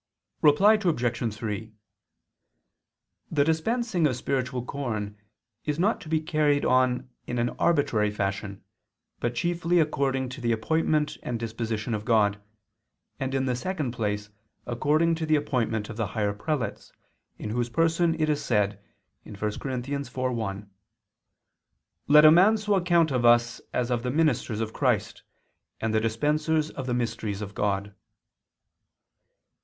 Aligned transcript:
Reply 0.41 0.79
Obj. 0.83 1.35
3: 1.35 1.73
The 3.29 3.43
dispensing 3.43 4.07
of 4.07 4.15
spiritual 4.15 4.65
corn 4.65 5.15
is 5.63 5.77
not 5.77 6.01
to 6.01 6.09
be 6.09 6.19
carried 6.19 6.65
on 6.65 7.11
in 7.27 7.37
an 7.37 7.49
arbitrary 7.59 8.09
fashion, 8.09 8.63
but 9.19 9.35
chiefly 9.35 9.79
according 9.79 10.29
to 10.29 10.41
the 10.41 10.51
appointment 10.51 11.19
and 11.21 11.39
disposition 11.39 11.93
of 11.93 12.03
God, 12.03 12.41
and 13.19 13.35
in 13.35 13.45
the 13.45 13.55
second 13.55 13.91
place 13.91 14.31
according 14.65 15.13
to 15.13 15.27
the 15.27 15.35
appointment 15.35 15.87
of 15.87 15.97
the 15.97 16.07
higher 16.17 16.33
prelates, 16.33 16.91
in 17.37 17.51
whose 17.51 17.69
person 17.69 18.19
it 18.19 18.27
is 18.27 18.43
said 18.43 18.79
(1 19.21 19.35
Cor. 19.35 19.49
4:1): 19.49 20.67
"Let 22.07 22.25
a 22.25 22.31
man 22.31 22.57
so 22.57 22.73
account 22.73 23.11
of 23.11 23.23
us 23.23 23.61
as 23.71 23.91
of 23.91 24.01
the 24.01 24.09
ministers 24.09 24.61
of 24.61 24.73
Christ, 24.73 25.21
and 25.79 25.93
the 25.93 26.01
dispensers 26.01 26.71
of 26.71 26.87
the 26.87 26.95
mysteries 26.95 27.43
of 27.43 27.53
God." 27.53 27.93